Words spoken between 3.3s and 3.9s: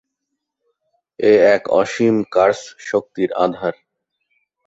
Aadhaar.